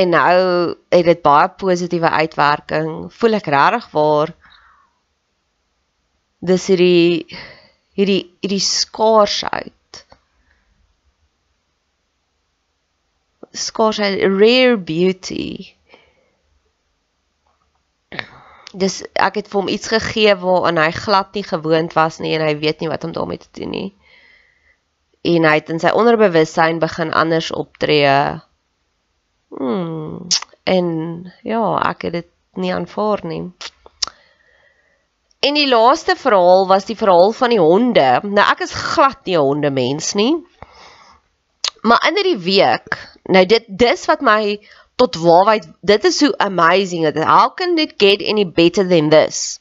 En 0.00 0.10
nou 0.10 0.74
het 0.90 1.04
dit 1.04 1.22
baie 1.22 1.48
positiewe 1.48 2.10
uitwerking. 2.10 3.12
Voel 3.12 3.34
ek 3.34 3.46
regtig 3.46 3.90
waar 3.92 4.34
dis 6.40 6.66
hierdie 6.66 7.26
hierdie 7.94 8.22
hierdie 8.40 8.64
skaarsheid 8.64 9.74
skaars 13.52 13.98
'n 13.98 14.38
rare 14.38 14.76
beauty. 14.76 15.74
Dis 18.72 19.02
ek 19.14 19.34
het 19.34 19.48
vir 19.48 19.60
hom 19.60 19.68
iets 19.68 19.88
gegee 19.88 20.34
waaraan 20.34 20.78
hy 20.78 20.90
glad 20.90 21.34
nie 21.34 21.42
gewoond 21.42 21.92
was 21.92 22.18
nie 22.18 22.34
en 22.34 22.46
hy 22.46 22.54
weet 22.58 22.80
nie 22.80 22.88
wat 22.88 23.04
om 23.04 23.12
daarmee 23.12 23.38
te 23.38 23.48
doen 23.52 23.70
nie. 23.70 23.94
En 25.22 25.44
hy 25.44 25.54
het 25.54 25.68
in 25.68 25.80
sy 25.80 25.90
onderbewussyn 25.90 26.78
begin 26.78 27.12
anders 27.12 27.50
optree. 27.50 28.40
Hmm. 29.48 30.26
En 30.64 30.86
ja, 31.42 31.64
ek 31.90 32.02
het 32.02 32.12
dit 32.12 32.30
nie 32.54 32.74
aanvaar 32.74 33.20
nie. 33.26 33.50
En 35.40 35.56
die 35.56 35.68
laaste 35.68 36.16
verhaal 36.16 36.66
was 36.68 36.84
die 36.84 36.96
verhaal 36.96 37.32
van 37.32 37.50
die 37.50 37.60
honde. 37.60 38.20
Nou 38.22 38.46
ek 38.52 38.60
is 38.60 38.72
glad 38.72 39.24
nie 39.24 39.36
'n 39.36 39.44
hondemens 39.44 40.12
nie. 40.14 40.34
Maar 41.80 42.06
in 42.08 42.14
hierdie 42.14 42.42
week 42.44 42.98
Nou 43.30 43.46
dit 43.46 43.64
dis 43.68 44.04
wat 44.10 44.22
my 44.26 44.58
tot 45.00 45.16
waarheid 45.22 45.66
dit 45.86 46.04
is 46.04 46.18
so 46.18 46.34
amazing 46.42 47.06
that 47.06 47.16
how 47.24 47.48
can 47.54 47.78
it 47.78 47.96
get 47.98 48.22
any 48.22 48.44
better 48.44 48.86
than 48.88 49.10
this? 49.10 49.60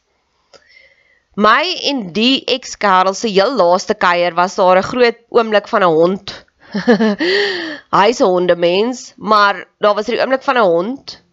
My 1.39 1.63
en 1.87 2.09
die 2.11 2.43
ex-Karel 2.49 3.15
se 3.15 3.29
heel 3.31 3.53
laaste 3.55 3.95
kuier 3.95 4.35
was 4.35 4.57
daar 4.59 4.81
'n 4.81 4.89
groot 4.91 5.19
oomblik 5.29 5.67
van 5.67 5.83
'n 5.83 5.93
hond. 5.99 6.45
Hy's 7.99 8.19
'n 8.19 8.31
hondemens, 8.33 9.13
maar 9.17 9.65
daar 9.79 9.95
was 9.95 10.09
'n 10.09 10.19
oomblik 10.19 10.43
van 10.43 10.57
'n 10.57 10.69
hond 10.73 11.23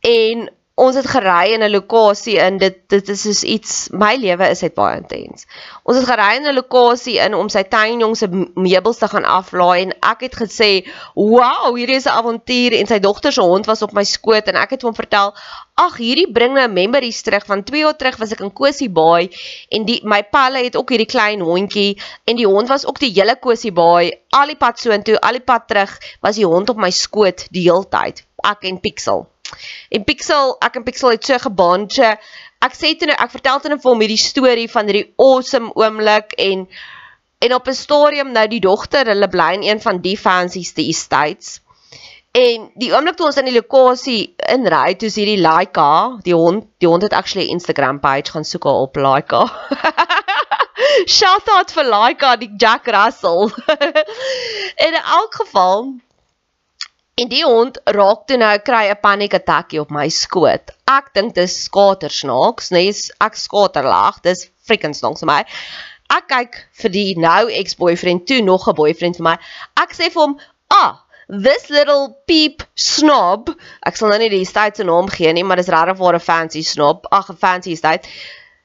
en 0.00 0.50
ons 0.76 0.96
het 0.98 1.06
gery 1.08 1.54
in 1.56 1.62
'n 1.64 1.72
lokasie 1.72 2.36
in 2.36 2.58
dit 2.60 2.74
dit 2.92 3.08
is 3.08 3.22
soos 3.22 3.42
iets 3.42 3.88
my 3.92 4.14
lewe 4.20 4.48
is 4.52 4.60
net 4.60 4.74
baie 4.74 4.98
intens. 5.00 5.46
Ons 5.84 5.96
het 5.96 6.08
gery 6.08 6.36
in 6.36 6.48
'n 6.48 6.54
lokasie 6.54 7.16
in 7.26 7.34
om 7.34 7.48
sy 7.48 7.62
tuinjong 7.62 8.16
se 8.16 8.26
meubels 8.54 8.98
te 8.98 9.08
gaan 9.08 9.24
aflaai 9.24 9.82
en 9.82 9.94
ek 10.02 10.20
het 10.20 10.36
gesê, 10.36 10.84
"Wow, 11.14 11.76
hierdie 11.76 11.96
is 11.96 12.04
'n 12.04 12.18
avontuur" 12.20 12.72
en 12.72 12.86
sy 12.86 12.98
dogter 12.98 13.32
se 13.32 13.40
hond 13.40 13.66
was 13.66 13.82
op 13.82 13.92
my 13.92 14.04
skoot 14.04 14.48
en 14.48 14.56
ek 14.56 14.70
het 14.70 14.82
hom 14.82 14.94
vertel, 14.94 15.34
"Ag, 15.74 15.96
hierdie 15.96 16.32
bring 16.32 16.52
my 16.52 16.66
memories 16.66 17.22
terug 17.22 17.46
van 17.46 17.62
2 17.62 17.80
jaar 17.80 17.96
terug 17.96 18.16
was 18.16 18.32
ek 18.32 18.40
in 18.40 18.52
Kosie 18.52 18.90
Baai 18.90 19.30
en 19.70 19.84
die 19.84 20.00
my 20.04 20.22
palle 20.22 20.62
het 20.64 20.76
ook 20.76 20.90
hierdie 20.90 21.12
klein 21.16 21.40
hondjie 21.40 21.96
en 22.26 22.36
die 22.36 22.46
hond 22.46 22.68
was 22.68 22.86
ook 22.86 22.98
die 22.98 23.12
hele 23.12 23.36
Kosie 23.36 23.72
Baai, 23.72 24.12
al 24.28 24.46
die 24.46 24.56
pad 24.56 24.78
soontoe, 24.78 25.20
al 25.20 25.32
die 25.32 25.40
pad 25.40 25.68
terug 25.68 25.98
was 26.20 26.36
die 26.36 26.46
hond 26.46 26.68
op 26.68 26.76
my 26.76 26.90
skoot 26.90 27.48
die 27.50 27.62
heeltyd, 27.62 28.24
ek 28.44 28.64
en 28.64 28.80
Pixel." 28.80 29.26
En 29.90 30.04
Pixel, 30.04 30.56
ek 30.64 30.78
en 30.80 30.84
Pixel 30.86 31.14
het 31.14 31.24
so 31.24 31.38
gebaantjie. 31.38 32.12
Ek 32.66 32.74
sê 32.74 32.94
toe 32.98 33.10
nou, 33.10 33.16
ek 33.20 33.34
vertel 33.36 33.60
toe 33.60 33.72
net 33.72 33.82
vir 33.82 33.92
hom 33.92 34.04
hierdie 34.04 34.20
storie 34.20 34.68
van 34.72 34.88
hierdie 34.90 35.12
awesome 35.22 35.72
oomblik 35.74 36.36
en 36.38 36.66
en 37.44 37.52
op 37.54 37.68
'n 37.68 37.76
stadium 37.76 38.32
nou 38.32 38.46
die 38.48 38.64
dogter, 38.64 39.06
hulle 39.06 39.28
bly 39.28 39.52
in 39.58 39.62
een 39.62 39.80
van 39.80 40.00
die 40.00 40.16
fancyste 40.16 40.82
estates. 40.88 41.60
En 42.36 42.70
die 42.74 42.92
oomblik 42.92 43.16
toe 43.16 43.26
ons 43.26 43.36
in 43.40 43.48
die 43.48 43.54
lokasie 43.56 44.34
inry, 44.52 44.94
toe 44.94 45.08
is 45.08 45.14
hierdie 45.16 45.40
Laika, 45.40 46.18
die 46.24 46.34
hond, 46.36 46.66
die 46.82 46.88
hond 46.88 47.02
het 47.02 47.12
actually 47.12 47.46
'n 47.46 47.56
Instagram 47.56 48.00
page 48.00 48.32
gaan 48.32 48.44
soek 48.44 48.64
op 48.64 48.96
Laika. 48.96 49.44
Shout 51.16 51.48
out 51.48 51.72
vir 51.72 51.84
Laika, 51.84 52.36
die 52.36 52.50
Jack 52.56 52.86
Russell. 52.86 53.48
in 54.86 54.94
elk 54.94 55.34
geval 55.34 55.94
En 57.16 57.30
die 57.32 57.44
hond 57.48 57.78
raak 57.96 58.26
toe 58.28 58.36
nou 58.36 58.52
kry 58.60 58.90
'n 58.92 59.00
panic 59.00 59.34
attackie 59.34 59.78
op 59.80 59.90
my 59.90 60.08
skoot. 60.12 60.72
Ek 60.84 61.06
dink 61.16 61.32
dis 61.34 61.54
skater 61.64 62.12
snaaks, 62.12 62.68
nee, 62.76 62.92
ek 63.24 63.38
skater 63.40 63.86
lag, 63.88 64.18
dis 64.20 64.50
freaking 64.68 64.92
snaaks 64.94 65.24
vir 65.24 65.30
my. 65.30 65.38
Ek 66.12 66.26
kyk 66.28 66.58
vir 66.82 66.92
die 66.92 67.14
nou 67.16 67.48
ex-boyfriend 67.48 68.26
toe 68.28 68.42
nog 68.42 68.68
'n 68.68 68.76
boyfriend 68.76 69.16
vir 69.16 69.24
my. 69.30 69.36
Ek 69.80 69.96
sê 69.96 70.10
vir 70.12 70.22
hom, 70.22 70.38
"Ah, 70.68 71.00
this 71.28 71.70
little 71.70 72.14
peep 72.26 72.62
snob." 72.74 73.48
Ek 73.86 73.96
sal 73.96 74.10
nou 74.10 74.18
nie 74.18 74.28
die 74.28 74.44
state 74.44 74.76
se 74.76 74.84
naam 74.84 75.08
gee 75.08 75.32
nie, 75.32 75.42
maar 75.42 75.56
dis 75.56 75.72
regtig 75.72 75.98
'n 75.98 76.20
fancy 76.20 76.62
snob. 76.62 77.06
Ag, 77.10 77.30
'n 77.30 77.36
fancy 77.36 77.76
state. 77.76 78.06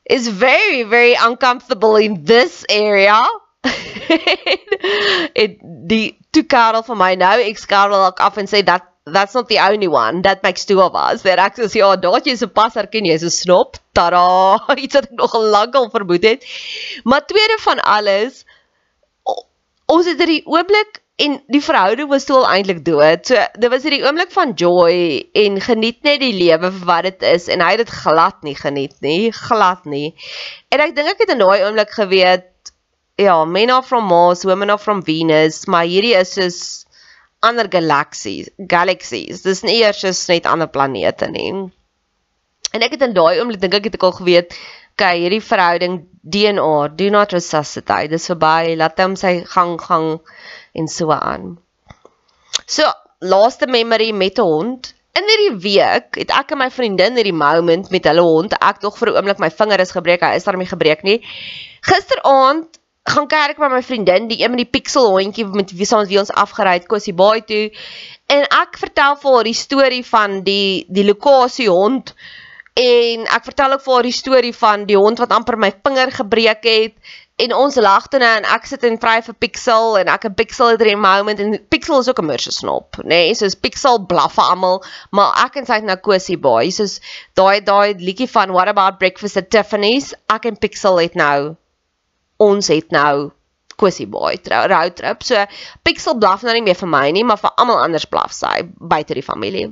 is 0.06 0.28
very 0.28 0.84
very 0.84 1.16
uncomfortable 1.16 1.96
in 1.96 2.26
this 2.26 2.66
area. 2.70 3.24
it 5.36 5.60
die 5.62 6.18
toe 6.32 6.44
Karel 6.48 6.84
vir 6.88 6.98
my 7.00 7.14
nou 7.20 7.36
ek 7.44 7.60
Karel 7.68 8.08
ook 8.08 8.24
af 8.24 8.38
en 8.38 8.48
sê 8.48 8.64
dat 8.66 8.88
that's 9.06 9.34
not 9.34 9.48
the 9.50 9.60
only 9.60 9.88
one. 9.88 10.22
That 10.22 10.44
makes 10.44 10.66
two 10.66 10.82
of 10.82 10.96
us. 10.96 11.24
That 11.24 11.40
ek 11.40 11.58
sê 11.58 11.82
ja 11.82 11.96
daat 11.96 12.26
jy 12.26 12.36
se 12.38 12.48
pas 12.48 12.74
herken 12.74 13.06
jy? 13.06 13.18
Is 13.18 13.24
'n 13.24 13.34
snop. 13.34 13.78
Tada! 13.94 14.62
Iets 14.84 14.96
wat 14.96 15.10
ek 15.10 15.18
nog 15.18 15.36
lankal 15.36 15.90
vermoed 15.90 16.24
het. 16.24 16.46
Maar 17.04 17.26
tweede 17.26 17.58
van 17.60 17.80
alles 17.80 18.46
ons 19.92 20.08
het 20.08 20.20
hierdie 20.22 20.44
oomblik 20.48 21.02
en 21.22 21.36
die 21.52 21.62
verhouding 21.62 22.08
was 22.10 22.26
toe 22.26 22.38
al 22.40 22.48
eintlik 22.50 22.84
dood. 22.86 23.26
So 23.28 23.42
dit 23.60 23.70
was 23.74 23.84
hierdie 23.86 24.04
oomblik 24.06 24.32
van 24.34 24.54
joy 24.58 24.94
en 25.38 25.60
geniet 25.62 26.00
net 26.08 26.22
die 26.24 26.34
lewe 26.34 26.72
vir 26.72 26.88
wat 26.88 27.10
dit 27.10 27.26
is 27.34 27.50
en 27.52 27.62
hy 27.62 27.74
het 27.76 27.84
dit 27.84 27.94
glad 28.04 28.40
nie 28.48 28.56
geniet 28.56 28.96
nie, 29.06 29.34
glad 29.36 29.86
nie. 29.86 30.14
En 30.72 30.86
ek 30.86 30.96
dink 30.96 31.14
ek 31.14 31.26
het 31.26 31.36
in 31.36 31.44
daai 31.44 31.66
oomblik 31.66 31.92
geweet 31.98 32.51
ja, 33.16 33.46
men 33.46 33.70
are 33.70 33.84
from 33.84 34.06
Mars, 34.06 34.44
women 34.44 34.70
are 34.70 34.80
from 34.80 35.04
Venus, 35.04 35.66
maar 35.68 35.86
hierdie 35.86 36.16
is 36.16 36.38
is 36.38 36.86
ander 37.42 37.68
galaksies, 37.68 38.50
galaxies. 38.70 39.42
Dis 39.42 39.64
nie 39.64 39.82
eers 39.82 40.04
is 40.04 40.28
net 40.30 40.46
ander 40.46 40.70
planete 40.70 41.30
nie. 41.32 41.52
En 42.72 42.86
ek 42.86 42.96
het 42.96 43.02
in 43.08 43.16
daai 43.18 43.42
oomblik 43.42 43.62
dink 43.62 43.76
ek 43.80 43.90
het 43.90 43.98
ek 43.98 44.06
al 44.08 44.16
geweet, 44.20 44.56
okay, 44.94 45.18
hierdie 45.24 45.42
verhouding 45.44 46.04
DNA, 46.22 46.88
do 46.96 47.10
not 47.10 47.34
resuscitate. 47.34 48.12
Dis 48.14 48.30
verby. 48.30 48.76
Laat 48.78 49.00
hom 49.02 49.18
sy 49.18 49.42
gang 49.50 49.78
gang 49.82 50.12
en 50.78 50.88
so 50.88 51.12
aan. 51.16 51.56
So, 52.70 52.86
laaste 53.20 53.68
memory 53.68 54.12
met 54.12 54.40
'n 54.40 54.46
hond. 54.46 54.94
In 55.18 55.28
hierdie 55.28 55.58
week 55.66 56.16
het 56.22 56.32
ek 56.32 56.52
en 56.52 56.58
my 56.58 56.70
vriendin 56.70 57.18
hierdie 57.18 57.36
moment 57.36 57.90
met 57.92 58.06
hulle 58.06 58.22
hond. 58.22 58.54
Ek 58.54 58.80
tog 58.80 58.98
vir 58.98 59.10
'n 59.10 59.18
oomblik 59.18 59.40
my 59.40 59.50
vinger 59.50 59.80
is 59.80 59.92
gebreek. 59.92 60.22
Hy 60.22 60.36
is 60.36 60.46
daarmee 60.46 60.70
gebreek 60.70 61.04
nie. 61.04 61.20
Gisteraand 61.82 62.80
gaan 63.04 63.28
kerk 63.28 63.58
met 63.58 63.72
my 63.72 63.82
vriendin, 63.84 64.28
die 64.28 64.44
een 64.44 64.54
met 64.54 64.62
die 64.62 64.70
pixel 64.70 65.10
hondjie 65.10 65.46
met 65.46 65.72
wie 65.74 65.88
saam 65.90 66.06
wie 66.06 66.20
ons 66.22 66.32
afgery 66.32 66.78
het 66.78 66.88
Kosie 66.88 67.14
Baai 67.18 67.42
toe. 67.46 67.72
En 68.30 68.46
ek 68.46 68.78
vertel 68.78 69.18
vir 69.24 69.36
haar 69.36 69.50
die 69.50 69.58
storie 69.58 70.06
van 70.06 70.44
die 70.46 70.86
die 70.88 71.06
lokasie 71.06 71.70
hond 71.70 72.14
en 72.78 73.26
ek 73.28 73.44
vertel 73.50 73.74
ook 73.76 73.84
vir 73.84 73.94
haar 73.94 74.08
die 74.08 74.16
storie 74.16 74.54
van 74.56 74.86
die 74.88 74.98
hond 74.98 75.20
wat 75.20 75.34
amper 75.36 75.58
my 75.60 75.74
vinger 75.84 76.14
gebreek 76.16 76.64
het 76.64 77.18
en 77.42 77.56
ons 77.58 77.76
lag 77.82 78.06
toe 78.08 78.20
nou 78.22 78.30
en 78.38 78.48
ek 78.54 78.68
sit 78.70 78.84
en 78.88 79.00
vry 79.02 79.18
vir 79.26 79.36
Pixel 79.44 79.98
en 80.00 80.12
ek 80.14 80.28
'n 80.30 80.38
Pixel 80.38 80.72
het 80.72 80.82
in 80.82 80.94
'n 80.94 81.02
moment 81.02 81.40
en 81.40 81.58
Pixel 81.74 82.00
is 82.00 82.10
ook 82.10 82.22
'n 82.22 82.26
murse 82.26 82.52
snop, 82.52 82.98
nê? 83.04 83.08
Nee, 83.08 83.34
soos 83.36 83.56
Pixel 83.56 84.06
blaf 84.06 84.36
vir 84.36 84.44
almal, 84.44 84.84
maar 85.12 85.46
ek 85.46 85.58
en 85.58 85.66
sy 85.66 85.74
het 85.74 85.84
nou 85.84 85.98
Cosie 85.98 86.38
Boy, 86.38 86.70
soos 86.70 87.02
daai 87.34 87.62
daai 87.62 87.96
liedjie 87.98 88.30
van 88.30 88.52
What 88.52 88.68
about 88.68 89.00
breakfast 89.00 89.38
at 89.38 89.50
Tiffany's? 89.50 90.14
Ek 90.30 90.46
en 90.46 90.58
Pixel 90.58 91.00
het 91.00 91.16
nou 91.16 91.56
ons 92.42 92.72
het 92.74 92.90
nou 92.96 93.32
Cosie 93.82 94.08
Boy 94.10 94.38
trou 94.46 94.62
road 94.70 94.98
trip. 95.00 95.26
So 95.26 95.46
Pixel 95.86 96.20
blaf 96.22 96.46
nou 96.46 96.56
nie 96.58 96.66
meer 96.66 96.80
vir 96.80 96.92
my 96.92 97.06
nie, 97.16 97.26
maar 97.26 97.42
vir 97.42 97.54
almal 97.58 97.84
anders 97.86 98.10
blaf 98.10 98.34
sy 98.36 98.62
buite 98.66 99.18
die 99.18 99.26
familie. 99.26 99.72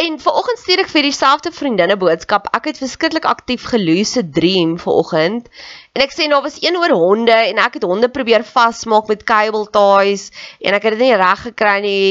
En 0.00 0.14
vanoggend 0.16 0.56
stuur 0.56 0.80
ek 0.80 0.88
vir 0.88 1.04
dieselfde 1.04 1.50
vriendinne 1.52 1.98
boodskap. 2.00 2.46
Ek 2.56 2.70
het 2.70 2.78
verskriklik 2.80 3.26
aktief 3.28 3.66
geloose 3.68 4.22
dream 4.34 4.78
vanoggend. 4.80 5.50
En 5.92 6.04
ek 6.06 6.14
sê 6.16 6.30
nou 6.32 6.38
was 6.42 6.56
een 6.64 6.78
oor 6.80 6.94
honde 6.96 7.34
en 7.36 7.60
ek 7.60 7.76
het 7.76 7.84
honde 7.84 8.08
probeer 8.08 8.40
vasmaak 8.48 9.10
met 9.12 9.26
cable 9.28 9.68
ties 9.74 10.30
en 10.64 10.78
ek 10.78 10.88
het 10.88 10.96
dit 10.96 11.04
nie 11.04 11.20
reg 11.20 11.44
gekry 11.50 11.76
nie, 11.84 12.06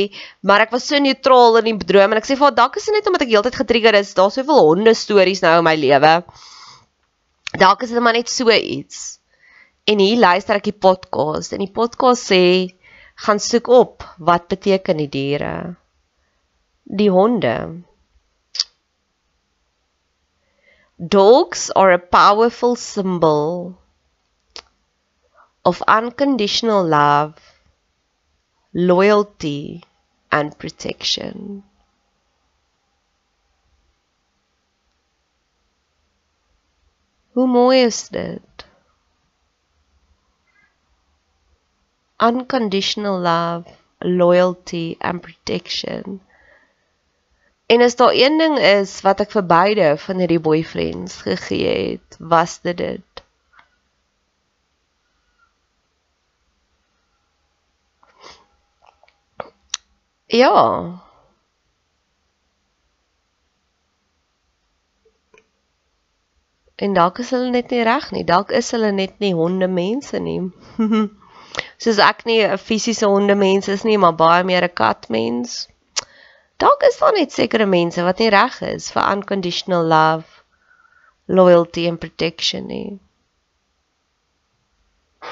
maar 0.46 0.62
ek 0.68 0.78
was 0.78 0.86
so 0.92 1.02
neutraal 1.02 1.58
in 1.64 1.72
die 1.72 1.90
droom 1.90 2.14
en 2.14 2.22
ek 2.22 2.30
sê 2.30 2.38
vir 2.38 2.52
haar 2.52 2.60
dalk 2.62 2.78
is 2.78 2.86
dit 2.86 3.00
net 3.00 3.10
omdat 3.10 3.26
ek 3.26 3.34
heeltyd 3.34 3.60
getrigger 3.64 3.98
is. 4.04 4.14
Daar's 4.14 4.38
soveel 4.38 4.62
honde 4.62 4.94
stories 4.94 5.42
nou 5.42 5.58
in 5.58 5.66
my 5.66 5.76
lewe. 5.88 6.16
Dalk 7.60 7.84
is 7.84 7.92
dit 7.92 8.00
maar 8.00 8.14
net 8.14 8.30
so 8.30 8.50
iets. 8.50 9.20
En 9.84 10.00
hier 10.00 10.20
luister 10.20 10.56
ek 10.56 10.70
die 10.70 10.78
podcast 10.78 11.52
en 11.52 11.64
die 11.64 11.72
podcast 11.72 12.32
sê 12.32 12.44
gaan 13.26 13.40
soek 13.40 13.68
op 13.68 14.06
wat 14.18 14.48
beteken 14.48 15.02
die 15.04 15.10
diere 15.12 15.56
die 16.92 17.10
honde. 17.10 17.84
Dogs 20.98 21.72
are 21.72 21.94
a 21.94 21.98
powerful 21.98 22.76
symbol 22.76 23.78
of 25.66 25.82
unconditional 25.88 26.84
love, 26.86 27.40
loyalty, 28.74 29.82
and 30.32 30.58
protection. 30.58 31.64
Hoe 37.32 37.48
mooi 37.48 37.82
is 37.82 38.08
dit? 38.08 38.66
Unconditional 42.20 43.20
love, 43.20 43.70
loyalty 44.00 44.96
and 45.00 45.22
protection. 45.22 46.22
En 47.66 47.82
as 47.82 47.96
daar 47.96 48.14
een 48.14 48.38
ding 48.38 48.58
is 48.58 49.02
wat 49.02 49.20
ek 49.24 49.32
vir 49.32 49.46
beide 49.48 49.86
van 49.98 50.20
hierdie 50.20 50.42
boyfriends 50.44 51.22
gegee 51.24 51.76
het, 51.92 52.18
was 52.20 52.60
dit 52.62 52.78
dit. 52.78 53.24
Ja. 60.28 61.11
En 66.82 66.94
dalk 66.98 67.20
is 67.22 67.30
hulle 67.30 67.52
net 67.54 67.70
nie 67.70 67.84
reg 67.86 68.08
nie. 68.12 68.24
Dalk 68.26 68.52
is 68.58 68.72
hulle 68.74 68.92
net 68.92 69.20
nie 69.22 69.34
honde 69.38 69.68
mense 69.70 70.20
nie. 70.20 70.40
Soos 71.84 72.00
ek 72.02 72.24
nie 72.30 72.40
'n 72.46 72.58
fisiese 72.58 73.10
honde 73.12 73.36
mens 73.36 73.68
is 73.68 73.84
nie, 73.88 73.98
maar 74.02 74.16
baie 74.22 74.44
meer 74.44 74.66
'n 74.66 74.74
kat 74.82 75.10
mens. 75.14 75.68
Dalk 76.62 76.84
is 76.90 76.98
daar 77.02 77.14
net 77.14 77.32
sekere 77.34 77.66
mense 77.66 78.04
wat 78.06 78.20
nie 78.20 78.30
reg 78.30 78.62
is 78.62 78.90
vir 78.94 79.04
unconditional 79.14 79.86
love, 79.94 80.26
loyalty 81.28 81.88
and 81.90 82.00
protection 82.00 82.68
nie. 82.68 83.00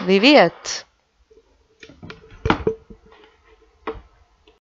Wie 0.06 0.22
weet? 0.22 0.86